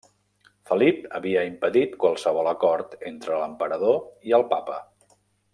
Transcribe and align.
Felip 0.69 1.03
havia 1.19 1.43
impedit 1.49 1.93
qualsevol 2.05 2.51
acord 2.53 2.97
entre 3.13 3.39
l'emperador 3.43 4.03
i 4.31 4.39
el 4.39 4.51
papa. 4.57 4.83